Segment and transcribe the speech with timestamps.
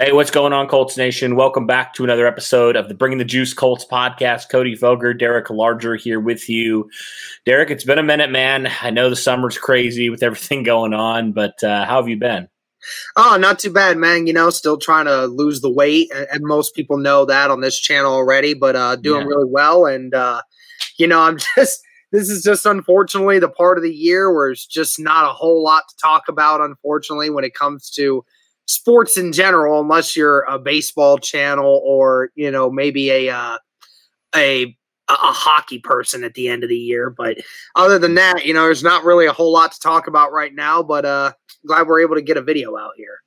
[0.00, 1.36] Hey, what's going on, Colts Nation?
[1.36, 4.48] Welcome back to another episode of the Bringing the Juice Colts podcast.
[4.48, 6.88] Cody Foger, Derek Larger here with you.
[7.44, 8.70] Derek, it's been a minute, man.
[8.80, 12.48] I know the summer's crazy with everything going on, but uh, how have you been?
[13.16, 14.26] Oh, not too bad, man.
[14.26, 17.78] You know, still trying to lose the weight, and most people know that on this
[17.78, 19.26] channel already, but uh, doing yeah.
[19.26, 19.84] really well.
[19.84, 20.40] And, uh,
[20.96, 21.82] you know, I'm just
[22.12, 25.62] this is just unfortunately the part of the year where it's just not a whole
[25.62, 28.24] lot to talk about, unfortunately, when it comes to
[28.72, 33.58] sports in general, unless you're a baseball channel or, you know, maybe a, uh,
[34.34, 34.76] a,
[35.08, 37.10] a hockey person at the end of the year.
[37.10, 37.38] But
[37.74, 40.54] other than that, you know, there's not really a whole lot to talk about right
[40.54, 41.32] now, but uh
[41.66, 43.18] glad we're able to get a video out here.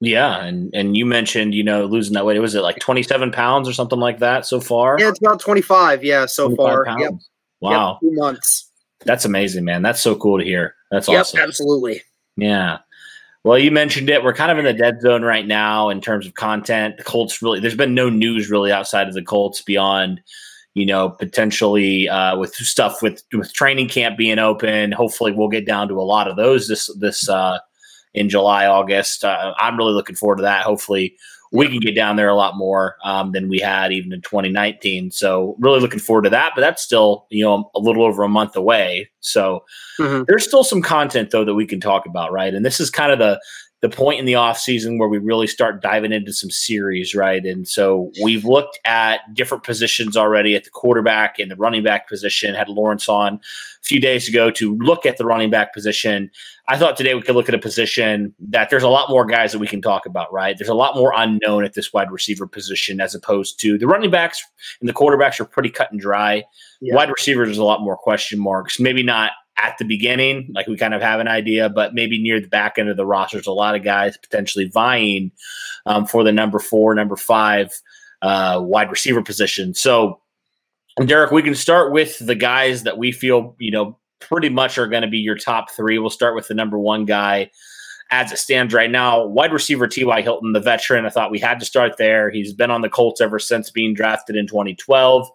[0.00, 2.38] Yeah, and and you mentioned you know losing that weight.
[2.38, 4.96] Was it like twenty seven pounds or something like that so far?
[5.00, 6.04] Yeah, it's about twenty five.
[6.04, 6.84] Yeah, so far.
[6.84, 7.02] Pounds.
[7.02, 7.12] Yep.
[7.60, 7.92] Wow.
[7.92, 8.70] Yep, two months.
[9.04, 9.82] That's amazing, man.
[9.82, 10.74] That's so cool to hear.
[10.90, 11.40] That's yep, awesome.
[11.40, 12.02] Absolutely.
[12.36, 12.78] Yeah.
[13.46, 14.24] Well, you mentioned it.
[14.24, 16.96] We're kind of in the dead zone right now in terms of content.
[16.96, 20.20] The Colts really, there's been no news really outside of the Colts beyond,
[20.74, 24.90] you know, potentially uh, with stuff with with training camp being open.
[24.90, 27.60] Hopefully, we'll get down to a lot of those this this uh,
[28.14, 29.22] in July, August.
[29.22, 30.64] Uh, I'm really looking forward to that.
[30.64, 31.16] Hopefully,
[31.52, 35.10] we can get down there a lot more um, than we had even in 2019.
[35.10, 36.52] So really looking forward to that.
[36.54, 39.10] But that's still you know a little over a month away.
[39.20, 39.64] So
[39.98, 40.24] mm-hmm.
[40.26, 42.54] there's still some content though that we can talk about, right?
[42.54, 43.40] And this is kind of the
[43.88, 47.44] the point in the off season where we really start diving into some series, right?
[47.44, 52.08] And so we've looked at different positions already at the quarterback and the running back
[52.08, 52.52] position.
[52.54, 53.40] Had Lawrence on a
[53.84, 56.32] few days ago to look at the running back position.
[56.66, 59.52] I thought today we could look at a position that there's a lot more guys
[59.52, 60.58] that we can talk about, right?
[60.58, 64.10] There's a lot more unknown at this wide receiver position as opposed to the running
[64.10, 64.44] backs
[64.80, 66.42] and the quarterbacks are pretty cut and dry.
[66.80, 66.96] Yeah.
[66.96, 68.80] Wide receivers, there's a lot more question marks.
[68.80, 72.40] Maybe not at the beginning, like we kind of have an idea, but maybe near
[72.40, 75.30] the back end of the roster, there's a lot of guys potentially vying
[75.86, 77.72] um, for the number four, number five
[78.22, 79.74] uh, wide receiver position.
[79.74, 80.20] So,
[81.04, 84.88] Derek, we can start with the guys that we feel, you know, pretty much are
[84.88, 85.98] going to be your top three.
[85.98, 87.50] We'll start with the number one guy
[88.10, 89.26] as it stands right now.
[89.26, 90.22] Wide receiver T.Y.
[90.22, 91.06] Hilton, the veteran.
[91.06, 92.30] I thought we had to start there.
[92.30, 95.28] He's been on the Colts ever since being drafted in 2012.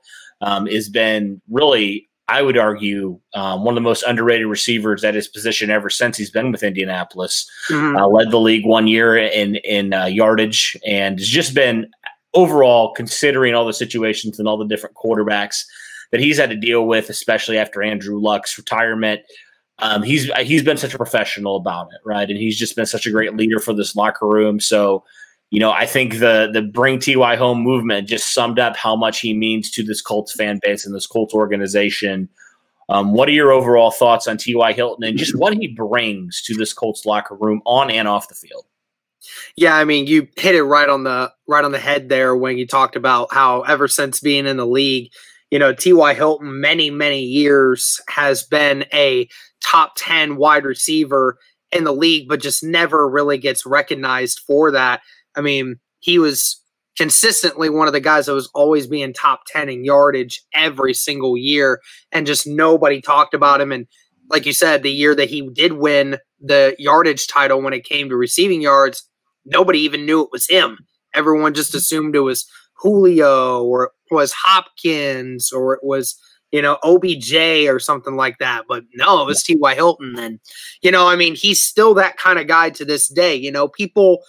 [0.43, 5.15] Um, has been really I would argue, um, one of the most underrated receivers at
[5.15, 7.49] his position ever since he's been with Indianapolis.
[7.67, 7.97] Mm-hmm.
[7.97, 11.91] Uh, led the league one year in in uh, yardage, and has just been
[12.33, 15.65] overall considering all the situations and all the different quarterbacks
[16.11, 19.21] that he's had to deal with, especially after Andrew Luck's retirement.
[19.79, 22.29] Um, he's he's been such a professional about it, right?
[22.29, 24.61] And he's just been such a great leader for this locker room.
[24.61, 25.03] So
[25.51, 29.19] you know, I think the the bring Ty home movement just summed up how much
[29.19, 32.29] he means to this Colts fan base and this Colts organization.
[32.89, 34.73] Um, what are your overall thoughts on T.Y.
[34.73, 38.35] Hilton and just what he brings to this Colts locker room on and off the
[38.35, 38.65] field?
[39.55, 42.57] Yeah, I mean, you hit it right on the right on the head there when
[42.57, 45.11] you talked about how ever since being in the league,
[45.51, 46.13] you know, T.Y.
[46.13, 49.27] Hilton many many years has been a
[49.61, 51.37] top 10 wide receiver
[51.71, 55.01] in the league but just never really gets recognized for that.
[55.35, 56.61] I mean, he was
[56.97, 61.37] consistently one of the guys that was always being top 10 in yardage every single
[61.37, 61.79] year
[62.11, 63.71] and just nobody talked about him.
[63.71, 63.87] And
[64.29, 68.09] like you said the year that he did win the yardage title when it came
[68.09, 69.07] to receiving yards
[69.45, 70.79] nobody even knew it was him.
[71.13, 76.17] Everyone just assumed it was Julio or it was Hopkins or it was
[76.51, 77.33] you know OBJ
[77.67, 78.65] or something like that.
[78.67, 79.75] But no it was T.Y.
[79.75, 80.17] Hilton.
[80.17, 80.39] And
[80.81, 83.35] you know I mean he's still that kind of guy to this day.
[83.35, 84.23] You know people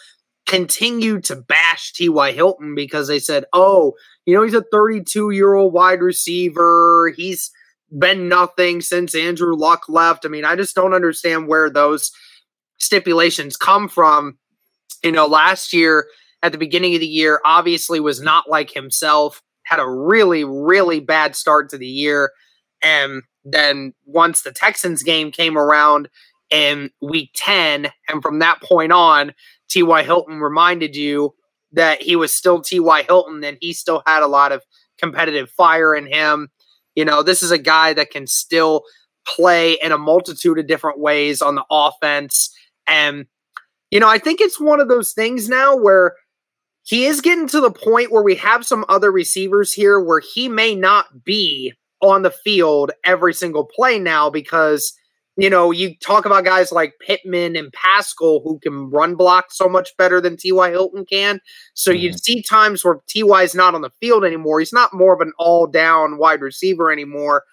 [0.52, 2.32] continued to bash T.Y.
[2.32, 3.94] Hilton because they said, oh,
[4.26, 7.10] you know, he's a 32 year old wide receiver.
[7.16, 7.50] He's
[7.98, 10.26] been nothing since Andrew Luck left.
[10.26, 12.10] I mean, I just don't understand where those
[12.76, 14.36] stipulations come from.
[15.02, 16.06] You know, last year
[16.42, 21.00] at the beginning of the year, obviously was not like himself, had a really, really
[21.00, 22.30] bad start to the year.
[22.82, 26.10] And then once the Texans game came around
[26.52, 29.32] in week 10, and from that point on,
[29.68, 30.02] T.Y.
[30.02, 31.34] Hilton reminded you
[31.72, 33.02] that he was still T.Y.
[33.04, 34.62] Hilton and he still had a lot of
[34.98, 36.48] competitive fire in him.
[36.94, 38.82] You know, this is a guy that can still
[39.26, 42.54] play in a multitude of different ways on the offense.
[42.86, 43.26] And,
[43.90, 46.14] you know, I think it's one of those things now where
[46.84, 50.48] he is getting to the point where we have some other receivers here where he
[50.48, 51.72] may not be
[52.02, 54.92] on the field every single play now because
[55.36, 59.68] you know, you talk about guys like Pittman and Pascal who can run block so
[59.68, 60.70] much better than T.Y.
[60.70, 61.40] Hilton can.
[61.74, 62.00] So mm-hmm.
[62.00, 63.42] you see times where T.Y.
[63.42, 64.58] is not on the field anymore.
[64.58, 67.44] He's not more of an all down wide receiver anymore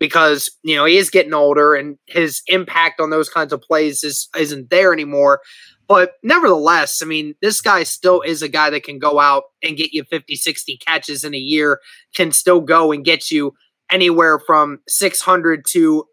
[0.00, 4.02] because, you know, he is getting older and his impact on those kinds of plays
[4.02, 5.40] is, isn't there anymore.
[5.86, 9.76] But nevertheless, I mean, this guy still is a guy that can go out and
[9.76, 11.80] get you 50, 60 catches in a year,
[12.14, 13.54] can still go and get you
[13.90, 16.04] anywhere from 600 to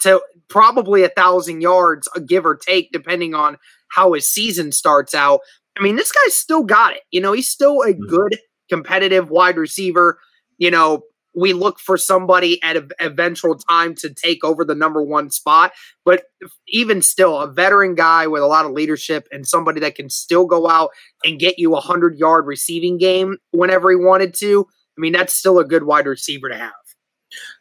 [0.00, 3.56] to probably a thousand yards, a give or take, depending on
[3.90, 5.40] how his season starts out.
[5.78, 7.02] I mean, this guy's still got it.
[7.10, 8.06] You know, he's still a mm-hmm.
[8.06, 8.38] good
[8.68, 10.18] competitive wide receiver.
[10.58, 11.02] You know,
[11.34, 15.72] we look for somebody at an eventual time to take over the number one spot.
[16.04, 16.24] But
[16.66, 20.46] even still, a veteran guy with a lot of leadership and somebody that can still
[20.46, 20.90] go out
[21.24, 24.66] and get you a hundred yard receiving game whenever he wanted to.
[24.96, 26.72] I mean, that's still a good wide receiver to have.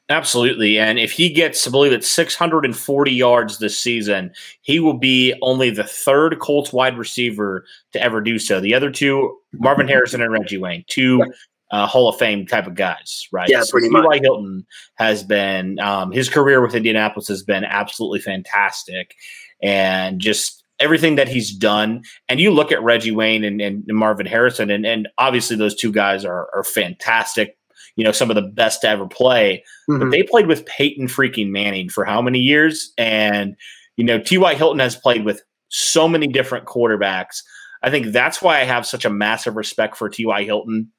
[0.10, 0.80] Absolutely.
[0.80, 4.32] And if he gets, I believe it's 640 yards this season,
[4.62, 8.62] he will be only the third Colts wide receiver to ever do so.
[8.62, 11.26] The other two, Marvin Harrison and Reggie Wayne, two
[11.72, 13.50] uh, Hall of Fame type of guys, right?
[13.50, 14.20] Yeah, pretty so much.
[14.22, 14.66] Hilton
[14.96, 19.14] has been, um, his career with Indianapolis has been absolutely fantastic.
[19.62, 22.04] And just everything that he's done.
[22.30, 25.76] And you look at Reggie Wayne and, and, and Marvin Harrison, and, and obviously those
[25.76, 27.57] two guys are, are fantastic
[27.98, 29.64] you know, some of the best to ever play.
[29.90, 30.00] Mm-hmm.
[30.00, 32.94] But they played with Peyton freaking Manning for how many years?
[32.98, 33.56] And,
[33.98, 34.56] you know, T.Y.
[34.56, 37.42] Hilton has played with so many different quarterbacks.
[37.84, 40.44] I think that's why I have such a massive respect for T.Y.
[40.44, 40.92] Hilton.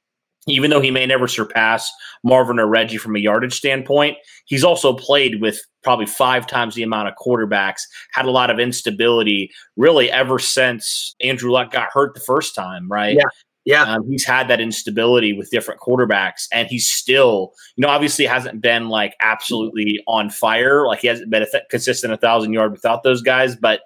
[0.46, 1.90] Even though he may never surpass
[2.24, 4.16] Marvin or Reggie from a yardage standpoint,
[4.46, 8.58] he's also played with probably five times the amount of quarterbacks, had a lot of
[8.58, 13.16] instability really ever since Andrew Luck got hurt the first time, right?
[13.16, 13.24] Yeah.
[13.64, 13.82] Yeah.
[13.82, 18.62] Um, he's had that instability with different quarterbacks, and he's still, you know, obviously hasn't
[18.62, 20.86] been like absolutely on fire.
[20.86, 23.82] Like he hasn't been a th- consistent a thousand yard without those guys, but,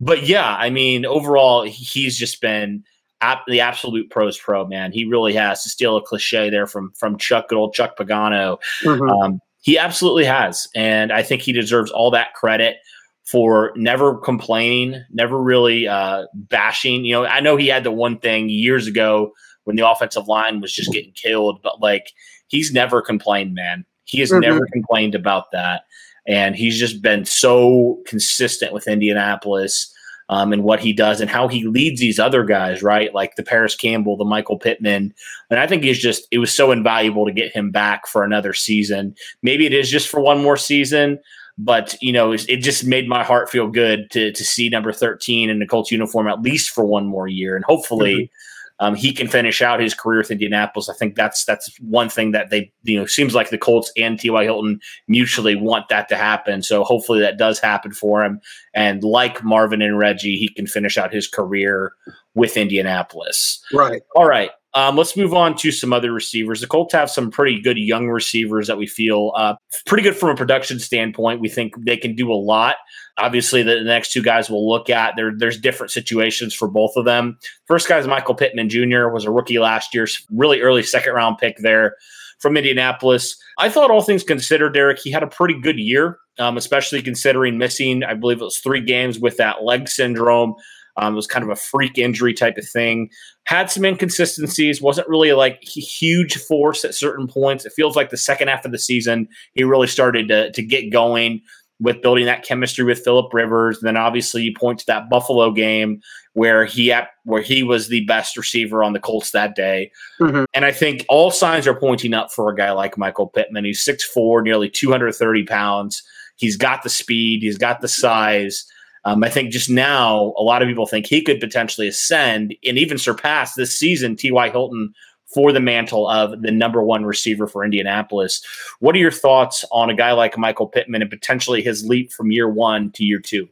[0.00, 2.82] but yeah, I mean, overall, he's just been
[3.20, 4.90] ap- the absolute pros pro man.
[4.92, 8.58] He really has to steal a cliche there from from Chuck, good old Chuck Pagano.
[8.82, 9.10] Mm-hmm.
[9.10, 12.78] Um, he absolutely has, and I think he deserves all that credit
[13.26, 17.04] for never complaining, never really uh, bashing.
[17.04, 19.32] You know, I know he had the one thing years ago
[19.64, 22.12] when the offensive line was just getting killed, but like
[22.48, 23.84] he's never complained, man.
[24.04, 24.40] He has mm-hmm.
[24.40, 25.82] never complained about that.
[26.26, 29.92] And he's just been so consistent with Indianapolis
[30.28, 33.12] um, and what he does and how he leads these other guys, right?
[33.14, 35.12] Like the Parris Campbell, the Michael Pittman.
[35.50, 38.52] And I think he's just, it was so invaluable to get him back for another
[38.52, 39.14] season.
[39.42, 41.18] Maybe it is just for one more season.
[41.62, 45.50] But you know, it, just made my heart feel good to to see number thirteen
[45.50, 48.14] in the Colts uniform at least for one more year, and hopefully.
[48.14, 48.34] Mm-hmm.
[48.82, 50.88] Um, he can finish out his career with Indianapolis.
[50.88, 54.18] I think that's that's one thing that they you know seems like the Colts and
[54.18, 54.42] T.Y.
[54.42, 56.62] Hilton mutually want that to happen.
[56.62, 58.40] So hopefully that does happen for him.
[58.72, 61.92] And like Marvin and Reggie, he can finish out his career
[62.34, 63.62] with Indianapolis.
[63.70, 64.00] Right.
[64.16, 64.50] All right.
[64.74, 66.60] Um, let's move on to some other receivers.
[66.60, 69.54] The Colts have some pretty good young receivers that we feel uh,
[69.86, 71.40] pretty good from a production standpoint.
[71.40, 72.76] We think they can do a lot.
[73.18, 76.92] Obviously, the, the next two guys we'll look at, there, there's different situations for both
[76.96, 77.36] of them.
[77.66, 81.38] First guy is Michael Pittman Jr., was a rookie last year, really early second round
[81.38, 81.96] pick there
[82.38, 83.36] from Indianapolis.
[83.58, 87.58] I thought, all things considered, Derek, he had a pretty good year, um, especially considering
[87.58, 90.54] missing, I believe it was three games with that leg syndrome.
[90.96, 93.10] Um, it was kind of a freak injury type of thing.
[93.44, 94.82] Had some inconsistencies.
[94.82, 97.64] Wasn't really like huge force at certain points.
[97.64, 100.90] It feels like the second half of the season he really started to, to get
[100.90, 101.42] going
[101.80, 103.78] with building that chemistry with Philip Rivers.
[103.78, 106.00] And then obviously you point to that Buffalo game
[106.34, 106.94] where he
[107.24, 109.90] where he was the best receiver on the Colts that day.
[110.20, 110.44] Mm-hmm.
[110.52, 113.64] And I think all signs are pointing up for a guy like Michael Pittman.
[113.64, 116.02] He's 6'4, nearly 230 pounds.
[116.36, 118.64] He's got the speed, he's got the size.
[119.04, 122.78] Um, I think just now, a lot of people think he could potentially ascend and
[122.78, 124.50] even surpass this season T.Y.
[124.50, 124.92] Hilton
[125.32, 128.44] for the mantle of the number one receiver for Indianapolis.
[128.80, 132.32] What are your thoughts on a guy like Michael Pittman and potentially his leap from
[132.32, 133.48] year one to year two?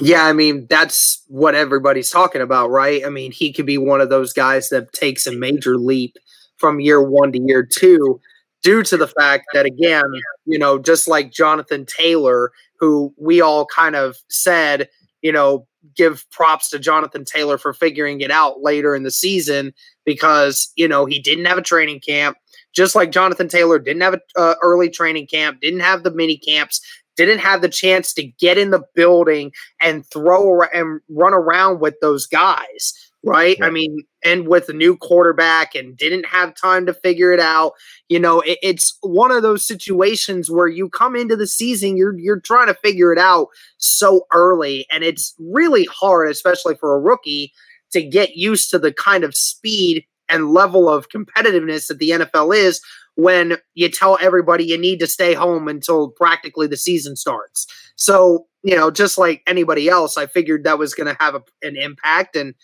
[0.00, 3.04] Yeah, I mean, that's what everybody's talking about, right?
[3.04, 6.16] I mean, he could be one of those guys that takes a major leap
[6.58, 8.20] from year one to year two
[8.62, 10.04] due to the fact that, again,
[10.44, 14.88] you know, just like Jonathan Taylor, who we all kind of said,
[15.22, 19.72] you know, give props to Jonathan Taylor for figuring it out later in the season
[20.04, 22.36] because, you know, he didn't have a training camp.
[22.72, 26.36] Just like Jonathan Taylor didn't have an uh, early training camp, didn't have the mini
[26.36, 26.80] camps,
[27.16, 31.94] didn't have the chance to get in the building and throw and run around with
[32.00, 32.94] those guys.
[33.24, 33.56] Right?
[33.58, 33.66] Yeah.
[33.66, 37.72] I mean, and with a new quarterback and didn't have time to figure it out.
[38.08, 42.18] You know, it, it's one of those situations where you come into the season, you're
[42.18, 43.48] you're trying to figure it out
[43.78, 47.52] so early, and it's really hard, especially for a rookie,
[47.92, 52.56] to get used to the kind of speed and level of competitiveness that the NFL
[52.56, 52.80] is
[53.16, 57.66] when you tell everybody you need to stay home until practically the season starts.
[57.96, 61.42] So, you know, just like anybody else, I figured that was going to have a,
[61.62, 62.36] an impact.
[62.36, 62.54] And,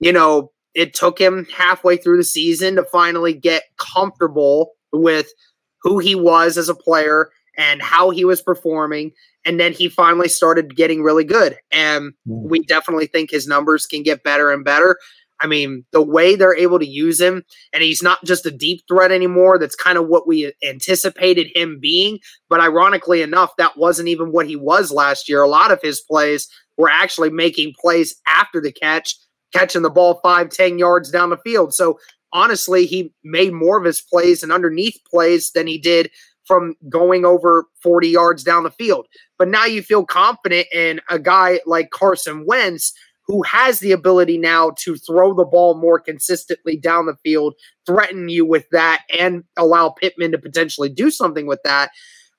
[0.00, 5.28] you know, it took him halfway through the season to finally get comfortable with
[5.82, 9.12] who he was as a player and how he was performing.
[9.44, 11.56] And then he finally started getting really good.
[11.70, 12.48] And hmm.
[12.48, 14.98] we definitely think his numbers can get better and better.
[15.40, 18.82] I mean, the way they're able to use him, and he's not just a deep
[18.88, 19.58] threat anymore.
[19.58, 22.18] That's kind of what we anticipated him being.
[22.48, 25.42] But ironically enough, that wasn't even what he was last year.
[25.42, 29.16] A lot of his plays were actually making plays after the catch,
[29.54, 31.72] catching the ball five, ten yards down the field.
[31.72, 31.98] So
[32.32, 36.10] honestly, he made more of his plays and underneath plays than he did
[36.46, 39.06] from going over 40 yards down the field.
[39.38, 42.92] But now you feel confident in a guy like Carson Wentz
[43.26, 47.54] who has the ability now to throw the ball more consistently down the field,
[47.86, 51.90] threaten you with that, and allow Pittman to potentially do something with that.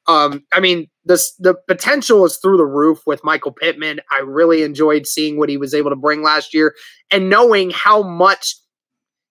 [0.08, 4.02] Um, I mean, the the potential is through the roof with Michael Pittman.
[4.12, 6.76] I really enjoyed seeing what he was able to bring last year
[7.12, 8.56] and knowing how much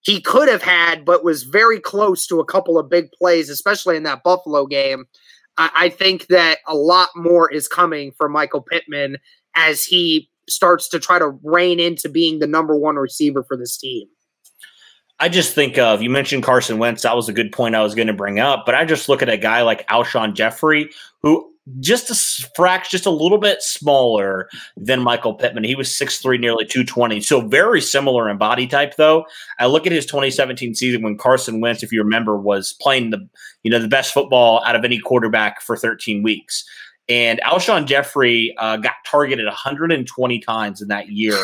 [0.01, 3.97] he could have had, but was very close to a couple of big plays, especially
[3.97, 5.05] in that Buffalo game.
[5.57, 9.17] I, I think that a lot more is coming for Michael Pittman
[9.55, 13.77] as he starts to try to rein into being the number one receiver for this
[13.77, 14.07] team.
[15.19, 17.03] I just think of you mentioned Carson Wentz.
[17.03, 19.21] That was a good point I was going to bring up, but I just look
[19.21, 20.89] at a guy like Alshon Jeffery,
[21.21, 25.63] who just a fraction, just a little bit smaller than Michael Pittman.
[25.63, 27.21] He was 6'3, nearly 220.
[27.21, 29.25] So very similar in body type, though.
[29.57, 33.27] I look at his 2017 season when Carson Wentz, if you remember, was playing the
[33.63, 36.63] you know the best football out of any quarterback for 13 weeks.
[37.07, 41.37] And Alshon Jeffery uh, got targeted 120 times in that year,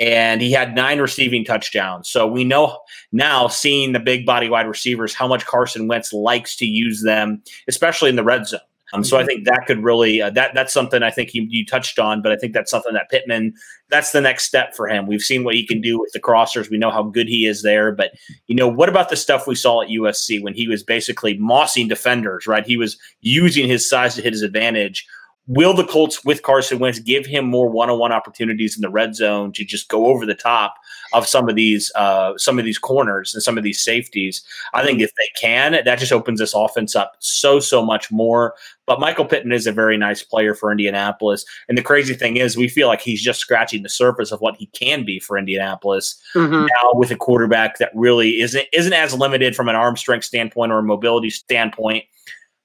[0.00, 2.08] and he had nine receiving touchdowns.
[2.08, 2.80] So we know
[3.12, 7.42] now, seeing the big body wide receivers, how much Carson Wentz likes to use them,
[7.68, 8.60] especially in the red zone.
[8.92, 11.64] Um, so I think that could really uh, that that's something I think you, you
[11.64, 13.54] touched on, but I think that's something that Pittman
[13.88, 15.06] that's the next step for him.
[15.06, 16.70] We've seen what he can do with the crossers.
[16.70, 18.12] We know how good he is there, but
[18.48, 21.88] you know what about the stuff we saw at USC when he was basically mossing
[21.88, 22.48] defenders?
[22.48, 25.06] Right, he was using his size to hit his advantage.
[25.50, 29.50] Will the Colts with Carson Wentz give him more one-on-one opportunities in the red zone
[29.54, 30.76] to just go over the top
[31.12, 34.44] of some of these uh, some of these corners and some of these safeties?
[34.74, 38.54] I think if they can, that just opens this offense up so so much more.
[38.86, 42.56] But Michael Pittman is a very nice player for Indianapolis, and the crazy thing is,
[42.56, 46.14] we feel like he's just scratching the surface of what he can be for Indianapolis
[46.32, 46.66] mm-hmm.
[46.66, 50.70] now with a quarterback that really isn't isn't as limited from an arm strength standpoint
[50.70, 52.04] or a mobility standpoint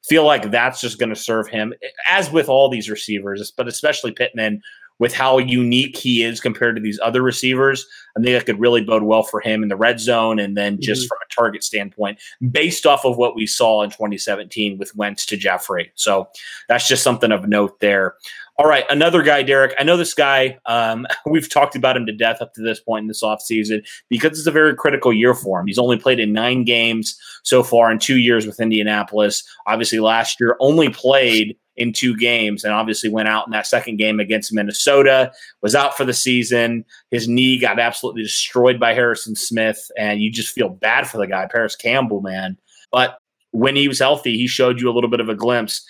[0.08, 1.74] feel like that's just going to serve him,
[2.08, 4.62] as with all these receivers, but especially Pittman,
[5.00, 7.86] with how unique he is compared to these other receivers.
[8.18, 10.80] I think that could really bode well for him in the red zone and then
[10.80, 11.08] just mm-hmm.
[11.08, 12.20] from a target standpoint,
[12.52, 15.92] based off of what we saw in 2017 with Wentz to Jeffery.
[15.96, 16.30] So
[16.70, 18.16] that's just something of note there.
[18.58, 19.74] All right, another guy, Derek.
[19.78, 20.58] I know this guy.
[20.66, 24.38] Um, we've talked about him to death up to this point in this offseason because
[24.38, 25.68] it's a very critical year for him.
[25.68, 29.44] He's only played in nine games so far in two years with Indianapolis.
[29.68, 33.98] Obviously, last year only played in two games and obviously went out in that second
[33.98, 36.86] game against Minnesota, was out for the season.
[37.12, 41.28] His knee got absolutely destroyed by Harrison Smith, and you just feel bad for the
[41.28, 42.58] guy, Parris Campbell, man.
[42.92, 43.18] But
[43.52, 45.86] when he was healthy, he showed you a little bit of a glimpse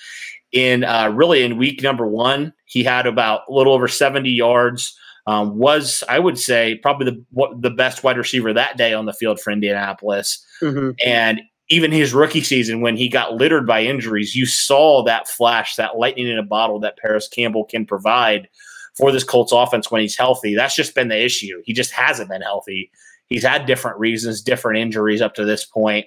[0.56, 4.98] in uh, really in week number one, he had about a little over 70 yards.
[5.28, 9.06] Um, was I would say probably the what, the best wide receiver that day on
[9.06, 10.92] the field for Indianapolis, mm-hmm.
[11.04, 15.76] and even his rookie season when he got littered by injuries, you saw that flash,
[15.76, 18.48] that lightning in a bottle that Parris Campbell can provide
[18.96, 20.56] for this Colts offense when he's healthy.
[20.56, 21.62] That's just been the issue.
[21.66, 22.92] He just hasn't been healthy.
[23.28, 26.06] He's had different reasons, different injuries up to this point,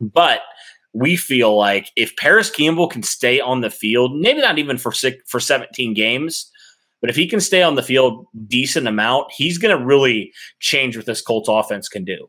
[0.00, 0.40] but
[0.92, 4.92] we feel like if Parris Campbell can stay on the field, maybe not even for
[4.92, 6.50] six, for 17 games,
[7.00, 10.96] but if he can stay on the field decent amount, he's going to really change
[10.96, 12.28] what this Colts offense can do.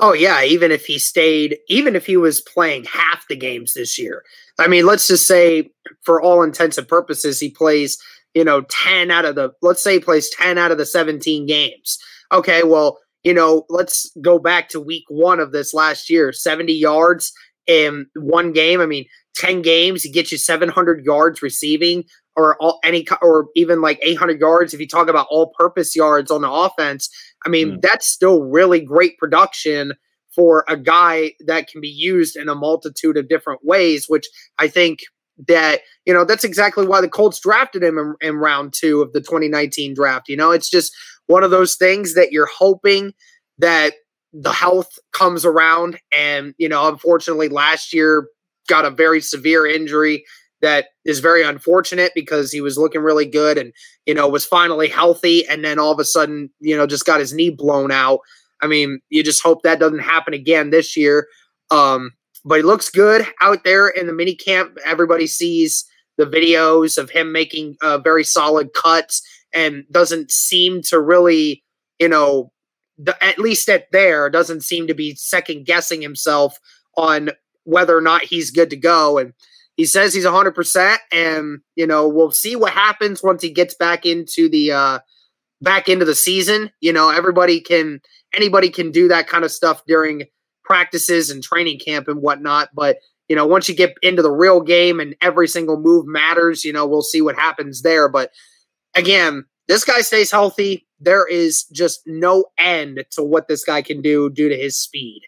[0.00, 3.98] Oh yeah, even if he stayed, even if he was playing half the games this
[3.98, 4.22] year.
[4.58, 5.70] I mean, let's just say
[6.02, 7.98] for all intents and purposes he plays,
[8.34, 11.46] you know, 10 out of the let's say he plays 10 out of the 17
[11.46, 11.98] games.
[12.30, 16.72] Okay, well, you know, let's go back to week 1 of this last year, 70
[16.72, 17.32] yards
[17.66, 18.80] in one game.
[18.80, 22.04] I mean, 10 games, he gets you 700 yards receiving
[22.38, 24.72] or all, any or even like 800 yards.
[24.72, 27.10] If you talk about all-purpose yards on the offense,
[27.44, 27.82] I mean mm.
[27.82, 29.92] that's still really great production
[30.34, 34.06] for a guy that can be used in a multitude of different ways.
[34.08, 34.26] Which
[34.58, 35.00] I think
[35.48, 39.12] that you know that's exactly why the Colts drafted him in, in round two of
[39.12, 40.28] the 2019 draft.
[40.28, 40.94] You know, it's just
[41.26, 43.12] one of those things that you're hoping
[43.58, 43.94] that
[44.32, 48.28] the health comes around and you know unfortunately last year
[48.68, 50.22] got a very severe injury
[50.60, 53.72] that is very unfortunate because he was looking really good and
[54.06, 57.20] you know was finally healthy and then all of a sudden you know just got
[57.20, 58.20] his knee blown out.
[58.60, 61.26] I mean you just hope that doesn't happen again this year.
[61.70, 62.12] Um
[62.44, 65.84] but he looks good out there in the mini camp everybody sees
[66.16, 69.22] the videos of him making uh, very solid cuts
[69.54, 71.62] and doesn't seem to really
[71.98, 72.50] you know
[72.98, 76.58] the, at least at there doesn't seem to be second guessing himself
[76.96, 77.30] on
[77.64, 79.18] whether or not he's good to go.
[79.18, 79.32] And
[79.78, 84.04] he says he's 100% and you know we'll see what happens once he gets back
[84.04, 84.98] into the uh
[85.62, 86.70] back into the season.
[86.80, 88.00] You know everybody can
[88.34, 90.24] anybody can do that kind of stuff during
[90.64, 92.70] practices and training camp and whatnot.
[92.74, 96.64] But you know once you get into the real game and every single move matters
[96.64, 98.08] you know we'll see what happens there.
[98.08, 98.32] But
[98.94, 100.86] again this guy stays healthy.
[100.98, 105.27] There is just no end to what this guy can do due to his speed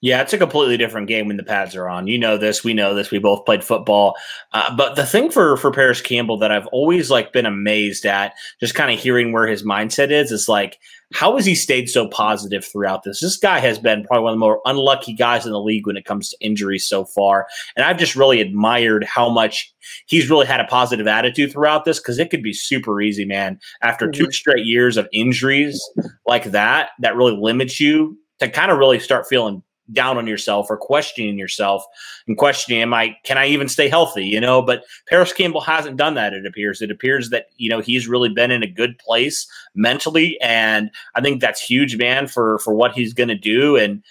[0.00, 2.06] yeah, it's a completely different game when the pads are on.
[2.06, 3.10] You know this, we know this.
[3.10, 4.14] We both played football.
[4.52, 8.34] Uh, but the thing for for Parris Campbell that I've always like been amazed at,
[8.60, 10.78] just kind of hearing where his mindset is, is like
[11.14, 13.20] how has he stayed so positive throughout this?
[13.20, 15.96] This guy has been probably one of the more unlucky guys in the league when
[15.96, 19.74] it comes to injuries so far, and I've just really admired how much
[20.06, 23.58] he's really had a positive attitude throughout this because it could be super easy, man.
[23.82, 24.24] After mm-hmm.
[24.24, 25.82] two straight years of injuries
[26.26, 30.66] like that, that really limits you to kind of really start feeling down on yourself
[30.70, 31.84] or questioning yourself
[32.26, 34.62] and questioning am i can i even stay healthy you know?
[34.62, 36.82] But parris campbell hasn't done that it appears.
[36.82, 41.20] It appears that you know he's really been in a good place mentally and i
[41.20, 43.76] think that's huge man for for what he's going to do.
[43.76, 44.02] And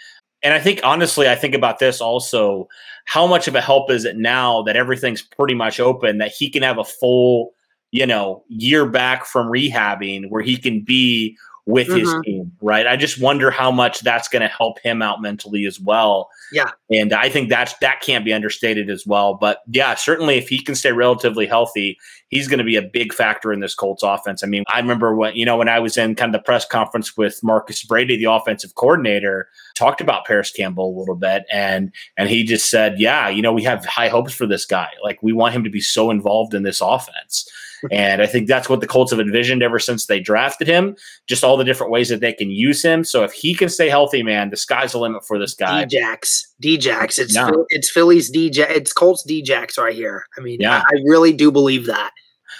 [0.44, 2.68] and i think honestly i think about this also
[3.06, 6.50] how much of a help is it now that everything's pretty much open that he
[6.50, 7.54] can have a full
[7.92, 11.38] you know year back from rehabbing where he can be
[11.68, 12.00] with mm-hmm.
[12.00, 12.88] his team, right?
[12.88, 16.30] I just wonder how much that's going to help him out mentally as well.
[16.54, 16.72] Yeah.
[16.90, 19.34] And I think that's that can't be understated as well.
[19.34, 22.00] But yeah, certainly if he can stay relatively healthy,
[22.30, 24.46] he's going to be a big factor in this Colts offense.
[24.46, 26.66] I mean, I remember when, you know, when I was in kind of the press
[26.66, 31.92] conference with Marcus Brady, the offensive coordinator, talked about Parris Campbell a little bit and
[32.16, 34.92] and he just said, "Yeah, you know, we have high hopes for this guy.
[35.04, 37.52] Like we want him to be so involved in this offense."
[37.92, 40.96] And I think that's what the Colts have envisioned ever since they drafted him.
[41.28, 43.04] Just all the different ways that they can use him.
[43.04, 45.86] So if he can stay healthy, man, the sky's the limit for this guy.
[45.86, 47.20] Djax, Djax.
[47.20, 47.52] It's yeah.
[47.70, 48.70] it's Philly's DJ.
[48.70, 50.26] It's Colts Djax right here.
[50.38, 50.78] I mean, yeah.
[50.78, 52.12] I, I really do believe that.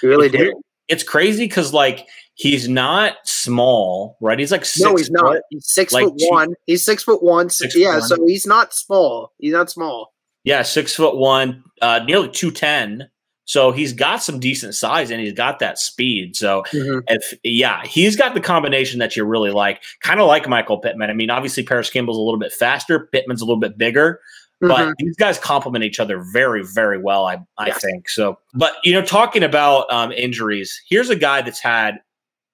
[0.04, 0.62] I really it's do.
[0.88, 4.40] It's crazy because like he's not small, right?
[4.40, 5.42] He's like six no, he's not.
[5.50, 6.54] he's six like foot two, one.
[6.66, 7.50] He's six foot one.
[7.50, 8.08] Six yeah, foot one.
[8.08, 9.34] so he's not small.
[9.40, 10.14] He's not small.
[10.44, 13.10] Yeah, six foot one, uh, nearly two ten.
[13.48, 16.36] So he's got some decent size and he's got that speed.
[16.36, 17.00] So mm-hmm.
[17.08, 21.10] if yeah, he's got the combination that you really like, kind of like Michael Pittman.
[21.10, 24.20] I mean, obviously Parris Campbell's a little bit faster, Pittman's a little bit bigger.
[24.62, 24.68] Mm-hmm.
[24.68, 27.82] But these guys complement each other very, very well, I, I yes.
[27.82, 28.10] think.
[28.10, 32.00] So, but you know, talking about um, injuries, here's a guy that's had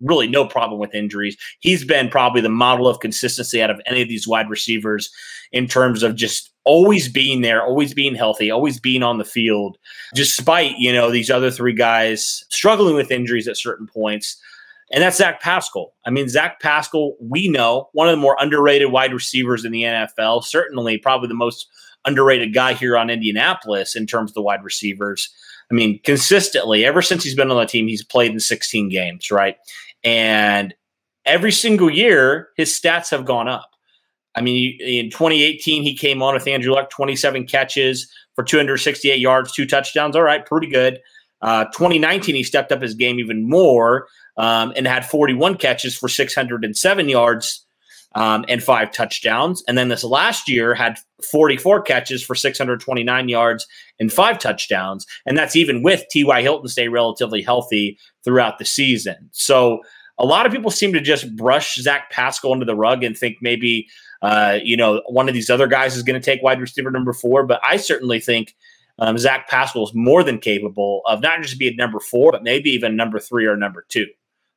[0.04, 1.38] really no problem with injuries.
[1.60, 5.10] He's been probably the model of consistency out of any of these wide receivers
[5.52, 9.78] in terms of just always being there, always being healthy, always being on the field,
[10.14, 14.38] despite, you know, these other three guys struggling with injuries at certain points.
[14.92, 15.94] And that's Zach Pascal.
[16.06, 19.84] I mean, Zach Pascal, we know one of the more underrated wide receivers in the
[19.84, 21.68] NFL, certainly probably the most
[22.06, 25.34] underrated guy here on Indianapolis in terms of the wide receivers.
[25.72, 29.32] I mean, consistently, ever since he's been on the team, he's played in 16 games,
[29.32, 29.58] right?
[30.04, 30.74] And
[31.26, 33.70] every single year, his stats have gone up.
[34.36, 39.52] I mean, in 2018, he came on with Andrew Luck, 27 catches for 268 yards,
[39.52, 40.16] two touchdowns.
[40.16, 41.00] All right, pretty good.
[41.42, 46.08] Uh, 2019, he stepped up his game even more um, and had 41 catches for
[46.08, 47.63] 607 yards
[48.16, 49.64] um, and five touchdowns.
[49.68, 51.00] And then this last year had
[51.32, 53.68] 44 catches for 629 yards
[54.00, 55.06] and five touchdowns.
[55.26, 56.42] And that's even with T.Y.
[56.42, 59.30] Hilton stay relatively healthy throughout the season.
[59.32, 59.80] So
[60.18, 63.38] a lot of people seem to just brush Zach Pascal under the rug and think
[63.42, 63.88] maybe
[64.24, 67.12] uh, you know, one of these other guys is going to take wide receiver number
[67.12, 68.56] four, but I certainly think
[68.98, 72.70] um, Zach Pascal is more than capable of not just being number four, but maybe
[72.70, 74.08] even number three or number two.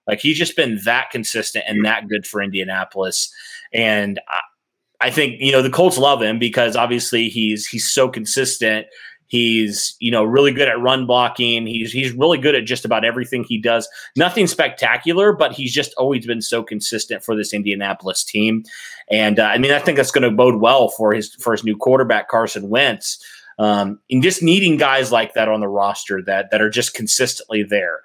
[0.07, 3.33] Like he's just been that consistent and that good for Indianapolis,
[3.73, 8.09] and I, I think you know the Colts love him because obviously he's he's so
[8.09, 8.87] consistent.
[9.29, 11.67] He's, you know, really good at run blocking.
[11.67, 13.89] He's he's really good at just about everything he does.
[14.15, 18.63] Nothing spectacular, but he's just always been so consistent for this Indianapolis team.
[19.11, 21.65] And uh, I mean, I think that's going to bode well for his for his
[21.65, 23.19] new quarterback Carson Wentz.
[23.59, 27.65] Um, and just needing guys like that on the roster that that are just consistently
[27.65, 28.01] there.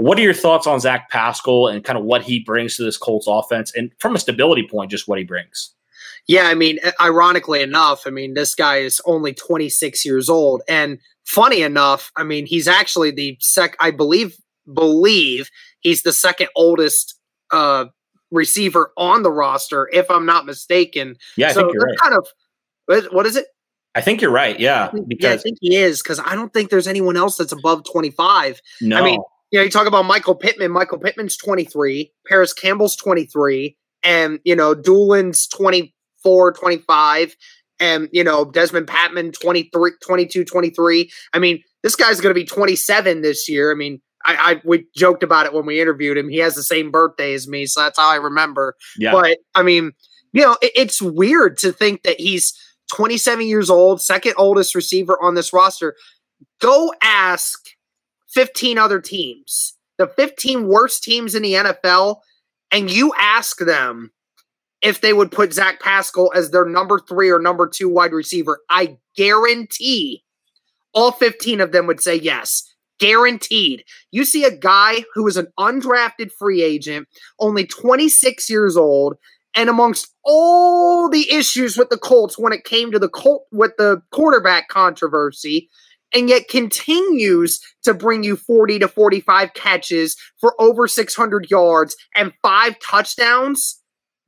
[0.00, 2.96] What are your thoughts on Zach Pascal and kind of what he brings to this
[2.96, 5.74] Colts offense, and from a stability point, just what he brings?
[6.26, 10.62] Yeah, I mean, ironically enough, I mean, this guy is only 26 years old.
[10.68, 14.36] And funny enough, I mean, he's actually the sec, I believe,
[14.72, 17.18] believe he's the second oldest
[17.50, 17.86] uh,
[18.30, 21.16] receiver on the roster, if I'm not mistaken.
[21.36, 21.98] Yeah, I so think you're right.
[21.98, 23.46] kind of, what is it?
[23.94, 24.58] I think you're right.
[24.60, 27.50] Yeah, because yeah, I think he is because I don't think there's anyone else that's
[27.50, 28.60] above 25.
[28.82, 30.70] No, I mean, you know, you talk about Michael Pittman.
[30.70, 32.12] Michael Pittman's 23.
[32.28, 37.36] Parris Campbell's 23, and you know, Dulin's 20 24, 25,
[37.78, 41.10] and, you know, Dezmon Patmon 23, 22, 23.
[41.32, 43.72] I mean, this guy's going to be 27 this year.
[43.72, 46.28] I mean, I, I, we joked about it when we interviewed him.
[46.28, 48.76] He has the same birthday as me, so that's how I remember.
[48.98, 49.12] Yeah.
[49.12, 49.92] But I mean,
[50.32, 52.52] you know, it, it's weird to think that he's
[52.92, 55.96] 27 years old, second oldest receiver on this roster.
[56.60, 57.58] Go ask
[58.32, 62.16] 15 other teams, the 15 worst teams in the NFL,
[62.70, 64.12] and you ask them
[64.82, 68.60] if they would put Zach Pascal as their number three or number two wide receiver.
[68.70, 70.24] I guarantee
[70.92, 72.64] all 15 of them would say yes.
[72.98, 73.84] Guaranteed.
[74.10, 79.16] You see a guy who is an undrafted free agent, only 26 years old,
[79.54, 83.72] and amongst all the issues with the Colts when it came to the Colt with
[83.78, 85.68] the quarterback controversy,
[86.14, 92.32] and yet continues to bring you 40 to 45 catches for over 600 yards and
[92.42, 93.80] five touchdowns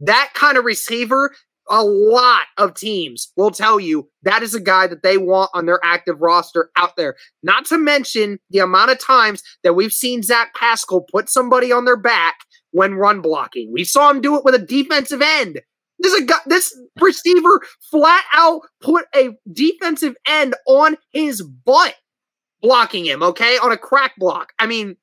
[0.02, 1.32] that kind of receiver,
[1.70, 5.64] a lot of teams will tell you that is a guy that they want on
[5.64, 7.14] their active roster out there.
[7.42, 11.84] Not to mention the amount of times that we've seen Zach Pascal put somebody on
[11.84, 12.34] their back
[12.72, 13.70] when run blocking.
[13.72, 15.60] We saw him do it with a defensive end.
[16.02, 17.60] This a guy, this receiver
[17.90, 21.94] flat out put a defensive end on his butt
[22.60, 24.52] blocking him, okay, on a crack block.
[24.58, 24.96] I mean,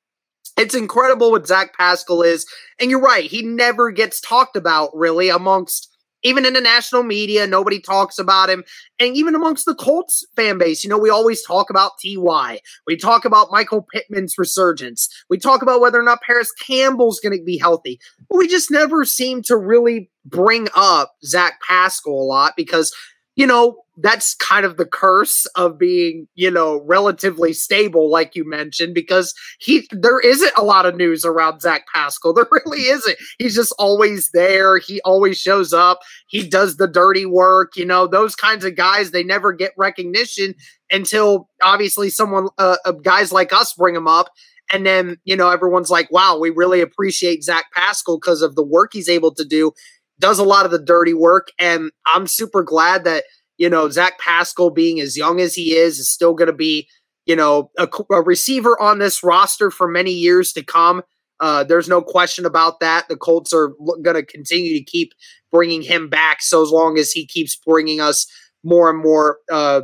[0.56, 2.46] it's incredible what Zach Pascal is.
[2.78, 5.88] And you're right, he never gets talked about really amongst
[6.22, 8.64] even in the national media, nobody talks about him.
[8.98, 12.60] And even amongst the Colts fan base, you know, we always talk about TY.
[12.86, 15.08] We talk about Michael Pittman's resurgence.
[15.28, 17.98] We talk about whether or not Parris Campbell's going to be healthy.
[18.28, 22.94] But we just never seem to really bring up Zach Pascal a lot because
[23.36, 28.48] you know, that's kind of the curse of being, you know, relatively stable, like you
[28.48, 32.34] mentioned, because he there isn't a lot of news around Zach Pascal.
[32.40, 33.16] There really isn't.
[33.38, 34.78] He's just always there.
[34.78, 36.00] He always shows up.
[36.26, 37.76] He does the dirty work.
[37.76, 40.54] You know, those kinds of guys, they never get recognition
[40.90, 44.28] until obviously someone, uh, uh guys like us bring them up.
[44.72, 48.62] And then, you know, everyone's like, wow, we really appreciate Zach Pascal because of the
[48.62, 49.72] work he's able to do
[50.20, 51.48] does a lot of the dirty work.
[51.58, 53.24] And I'm super glad that,
[53.60, 56.88] you know, Zach Pascal being as young as he is, is still going to be,
[57.26, 61.02] you know, a, a, receiver on this roster for many years to come.
[61.40, 63.06] Uh, there's no question about that.
[63.08, 65.12] The Colts are going to continue to keep
[65.52, 68.26] bringing him back so as long as he keeps bringing us
[68.64, 69.82] more and more, uh,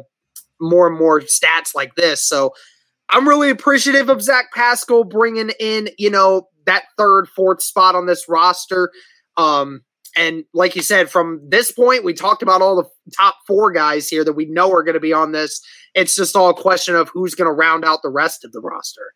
[0.58, 2.26] more and more stats like this.
[2.26, 2.54] So
[3.10, 8.06] I'm really appreciative of Zach Pascal bringing in, you know, that third, fourth spot on
[8.06, 8.90] this roster.
[9.36, 9.82] Um,
[10.16, 14.08] and like you said, from this point, we talked about all the top four guys
[14.08, 15.60] here that we know are going to be on this.
[15.94, 18.60] It's just all a question of who's going to round out the rest of the
[18.60, 19.12] roster.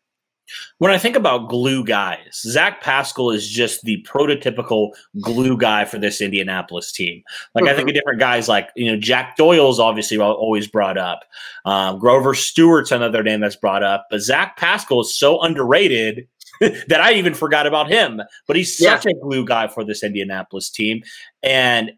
[0.79, 5.97] When I think about glue guys, Zach Pascal is just the prototypical glue guy for
[5.97, 7.23] this Indianapolis team.
[7.55, 7.73] Like mm-hmm.
[7.73, 11.21] I think of different guys like you know Jack Doyle's obviously always brought up.
[11.65, 16.27] Um, Grover Stewart's another name that's brought up, but Zach Pascal is so underrated
[16.87, 18.21] that I even forgot about him.
[18.47, 19.11] But he's such yeah.
[19.11, 21.01] a glue guy for this Indianapolis team.
[21.41, 21.91] And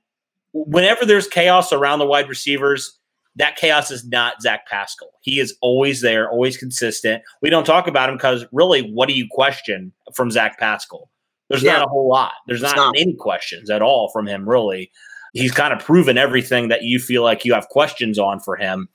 [0.54, 2.98] whenever there's chaos around the wide receivers,
[3.36, 5.10] that chaos is not Zach Pascal.
[5.22, 7.24] He is always there, always consistent.
[7.42, 11.10] We don't talk about him because really, what do you question from Zach Pascal?
[11.50, 11.74] There's yeah.
[11.74, 12.34] not a whole lot.
[12.48, 14.92] There's not, not any questions at all from him, really.
[15.34, 18.88] He's kind of proven everything that you feel like you have questions on for him.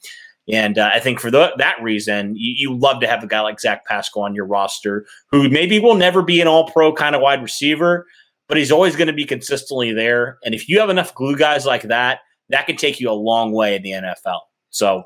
[0.51, 3.41] And uh, I think for the, that reason, you, you, love to have a guy
[3.41, 7.15] like Zach Pascal on your roster, who maybe will never be an all pro kind
[7.15, 8.07] of wide receiver,
[8.49, 10.39] but he's always going to be consistently there.
[10.45, 13.53] And if you have enough glue guys like that, that can take you a long
[13.53, 14.41] way in the NFL.
[14.71, 15.05] So,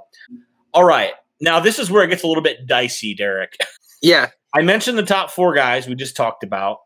[0.73, 1.13] all right.
[1.41, 3.57] Now, this is where it gets a little bit dicey, Derek.
[4.05, 4.31] Yeah.
[4.53, 6.79] I mentioned the top four guys we just talked about.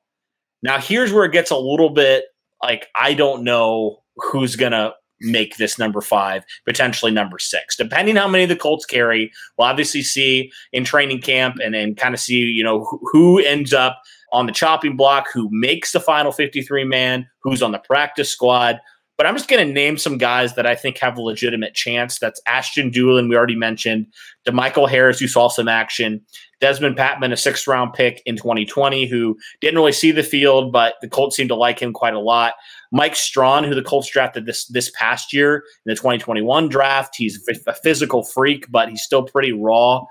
[0.62, 2.25] Now, here's where it gets a little bit
[2.62, 8.16] like I don't know who's going to make this number five, potentially number six, depending
[8.16, 9.33] how many the Colts carry.
[9.57, 13.38] We'll obviously see in training camp and, then kind of see, you know, who, who
[13.38, 14.00] ends up
[14.33, 18.79] on the chopping block, who makes the final 53 man, who's on the practice squad.
[19.16, 22.18] But I'm just going to name some guys that I think have a legitimate chance.
[22.18, 24.07] That's Ashton Dulin, we already mentioned,
[24.46, 26.20] DeMichael Harris, who saw some action,
[26.61, 30.94] Dezmon Patmon, a sixth round pick in 2020, who didn't really see the field, but
[31.00, 32.55] the Colts seemed to like him quite a lot.
[32.92, 37.46] Mike Strachan, who the Colts drafted this this past year in the 2021 draft, he's
[37.66, 40.05] a physical freak, but he's still pretty raw.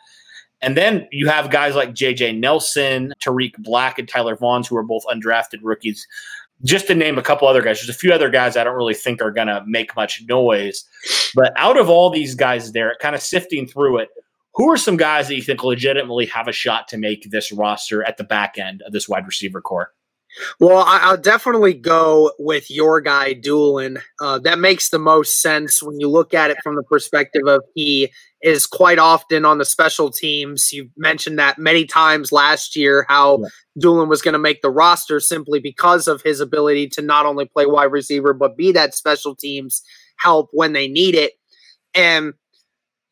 [0.61, 4.83] And then you have guys like JJ Nelson, Tariq Black, and Tyler Vaughns, who are
[4.83, 6.07] both undrafted rookies.
[6.63, 8.93] Just to name a couple other guys, there's a few other guys I don't really
[8.93, 10.85] think are going to make much noise.
[11.35, 14.09] But out of all these guys there, kind of sifting through it,
[14.55, 18.03] who are some guys that you think legitimately have a shot to make this roster
[18.03, 19.91] at the back end of this wide receiver core?
[20.59, 24.01] Well, I'll definitely go with your guy, Dulin.
[24.19, 27.63] Uh, that makes the most sense when you look at it from the perspective of
[27.73, 28.11] he
[28.45, 30.71] is quite often on the special teams.
[30.71, 33.47] You mentioned that many times last year how yeah.
[33.81, 37.45] Dulin was going to make the roster simply because of his ability to not only
[37.45, 39.81] play wide receiver but be that special teams
[40.17, 41.33] help when they need it.
[41.95, 42.33] And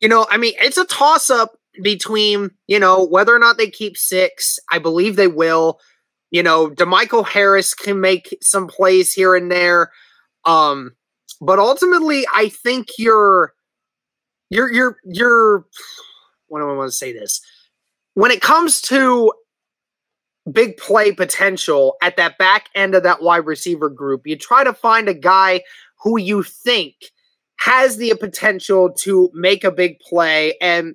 [0.00, 3.70] you know, I mean, it's a toss up between, you know, whether or not they
[3.70, 4.60] keep six.
[4.70, 5.80] I believe they will.
[6.30, 9.90] You know, DeMichael Harris can make some plays here and there.
[10.44, 10.92] Um,
[11.40, 13.53] but ultimately, I think you're
[14.50, 15.66] you're you're you're
[16.48, 17.40] what do I want to say this?
[18.14, 19.32] When it comes to
[20.50, 24.72] big play potential at that back end of that wide receiver group, you try to
[24.72, 25.62] find a guy
[26.02, 26.94] who you think
[27.60, 30.54] has the potential to make a big play.
[30.60, 30.94] And,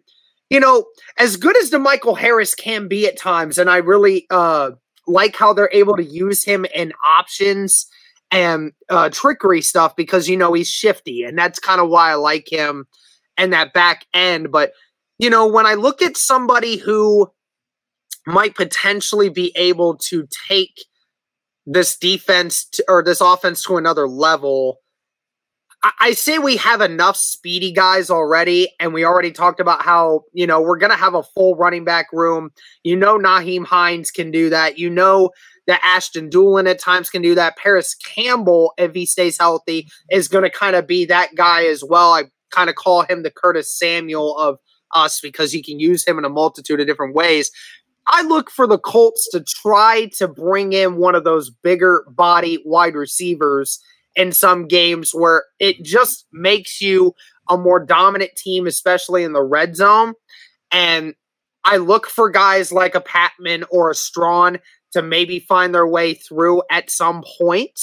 [0.49, 0.85] you know,
[1.17, 4.71] as good as DeMichael Harris can be at times, and I really uh,
[5.07, 7.87] like how they're able to use him in options
[8.31, 11.23] and uh, trickery stuff because, you know, he's shifty.
[11.23, 12.85] And that's kind of why I like him
[13.39, 14.51] and that back end.
[14.51, 14.73] But,
[15.17, 17.31] you know, when I look at somebody who
[18.27, 20.85] might potentially be able to take
[21.65, 24.79] this defense to, or this offense to another level,
[26.01, 30.45] I say we have enough speedy guys already, and we already talked about how, you
[30.45, 32.49] know, we're going to have a full running back room.
[32.83, 34.77] You know, Nyheim Hines can do that.
[34.77, 35.29] You know,
[35.67, 37.55] that Ashton Dulin at times can do that.
[37.55, 41.81] Parris Campbell, if he stays healthy, is going to kind of be that guy as
[41.81, 42.11] well.
[42.11, 44.57] I kind of call him the Curtis Samuel of
[44.93, 47.51] us because you can use him in a multitude of different ways.
[48.07, 52.61] I look for the Colts to try to bring in one of those bigger body
[52.65, 53.79] wide receivers
[54.15, 57.13] in some games where it just makes you
[57.49, 60.13] a more dominant team, especially in the red zone.
[60.71, 61.13] And
[61.63, 64.59] I look for guys like a Patmon or a Strachan
[64.93, 67.79] to maybe find their way through at some point.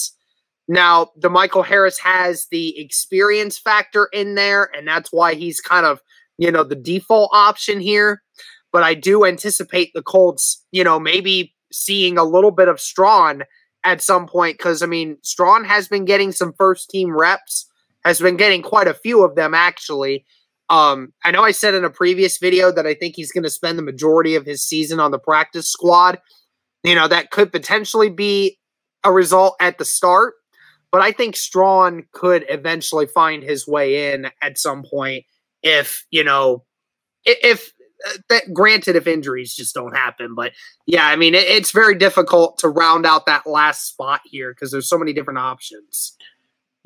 [0.69, 6.01] Now, DeMichael Harris has the experience factor in there, and that's why he's kind of,
[6.39, 8.23] you know, the default option here.
[8.73, 13.45] But I do anticipate the Colts, you know, maybe seeing a little bit of Strachan
[13.85, 17.67] at some point because I mean Strachan has been getting some first team reps,
[18.05, 20.27] has been getting quite a few of them actually.
[20.69, 23.51] Um, I know I said in a previous video that I think he's going to
[23.51, 26.19] spend the majority of his season on the practice squad.
[26.83, 28.59] You know that could potentially be
[29.05, 30.35] a result at the start,
[30.93, 35.25] but I think Strachan could eventually find his way in at some point
[35.63, 36.65] if you know
[37.25, 37.73] if
[38.29, 40.53] that granted if injuries just don't happen but
[40.87, 44.71] yeah i mean it, it's very difficult to round out that last spot here because
[44.71, 46.17] there's so many different options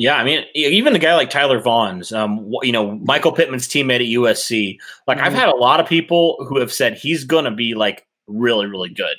[0.01, 3.97] yeah, I mean, even a guy like Tyler Vaughns, um, you know, Michael Pittman's teammate
[3.97, 4.79] at USC.
[5.07, 5.27] Like, mm-hmm.
[5.27, 8.65] I've had a lot of people who have said he's going to be like really,
[8.65, 9.17] really good.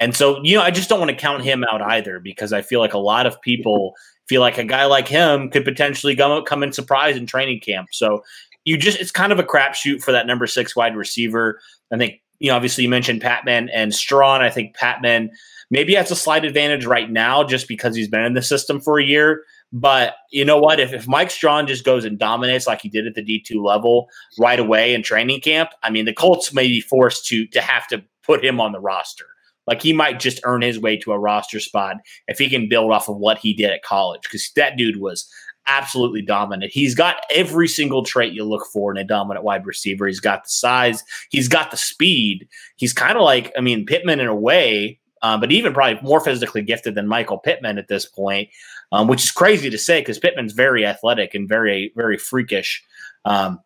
[0.00, 2.62] And so, you know, I just don't want to count him out either because I
[2.62, 3.94] feel like a lot of people
[4.28, 7.88] feel like a guy like him could potentially come, come in surprise in training camp.
[7.92, 8.22] So
[8.64, 11.58] you just it's kind of a crapshoot for that number six wide receiver.
[11.92, 14.42] I think you know obviously you mentioned Patmon and Strachan.
[14.42, 15.30] I think Patmon
[15.70, 18.98] maybe has a slight advantage right now just because he's been in the system for
[18.98, 19.42] a year.
[19.72, 20.80] But you know what?
[20.80, 23.62] If, if Mike Strachan just goes and dominates like he did at the D two
[23.62, 24.08] level
[24.38, 27.88] right away in training camp, I mean the Colts may be forced to to have
[27.88, 29.26] to put him on the roster.
[29.68, 32.90] Like he might just earn his way to a roster spot if he can build
[32.90, 35.30] off of what he did at college because that dude was
[35.66, 36.72] absolutely dominant.
[36.72, 40.06] He's got every single trait you look for in a dominant wide receiver.
[40.06, 42.48] He's got the size, he's got the speed.
[42.76, 46.20] He's kind of like, I mean, Pittman in a way, uh, but even probably more
[46.20, 48.48] physically gifted than Michael Pittman at this point,
[48.90, 52.82] um, which is crazy to say because Pittman's very athletic and very, very freakish.
[53.26, 53.60] Um,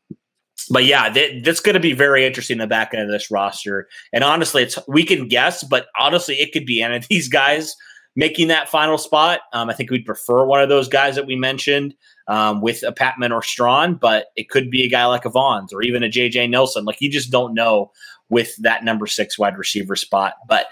[0.70, 3.31] but yeah, th- that's going to be very interesting in the back end of this
[3.31, 3.88] roster.
[4.12, 7.77] And honestly, it's we can guess, but honestly, it could be any of these guys
[8.16, 9.40] making that final spot.
[9.53, 11.94] Um, I think we'd prefer one of those guys that we mentioned.
[12.29, 15.72] um, with a Patmon or Strachan, but it could be a guy like a Vaughns
[15.72, 16.85] or even a JJ Nelson.
[16.85, 17.90] Like you just don't know
[18.29, 20.35] with that number six wide receiver spot.
[20.48, 20.66] But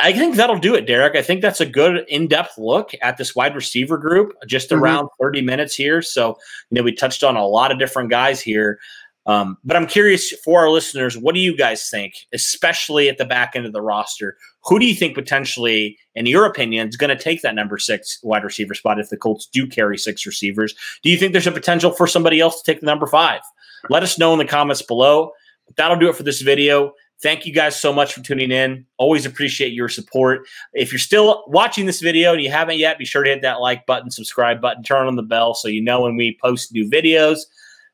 [0.00, 1.14] I think that'll do it, Derek.
[1.14, 4.82] I think that's a good in-depth look at this wide receiver group, just mm-hmm.
[4.82, 6.00] around 30 minutes here.
[6.00, 6.38] So,
[6.70, 8.78] you know, we touched on a lot of different guys here.
[9.24, 13.24] Um, but I'm curious for our listeners, what do you guys think, especially at the
[13.24, 14.36] back end of the roster?
[14.64, 18.18] Who do you think potentially, in your opinion, is going to take that number six
[18.22, 20.74] wide receiver spot if the Colts do carry six receivers?
[21.02, 23.42] Do you think there's a potential for somebody else to take the number five?
[23.90, 25.32] Let us know in the comments below.
[25.76, 26.92] That'll do it for this video.
[27.22, 28.84] Thank you guys so much for tuning in.
[28.96, 30.44] Always appreciate your support.
[30.72, 33.60] If you're still watching this video and you haven't yet, be sure to hit that
[33.60, 36.88] like button, subscribe button, turn on the bell so you know when we post new
[36.90, 37.42] videos.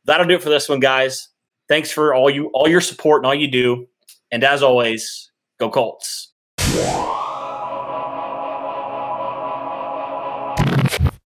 [0.08, 1.28] That'll do it for this one, guys.
[1.68, 3.86] Thanks for all you all your support and all you do.
[4.32, 6.32] And as always, go Colts.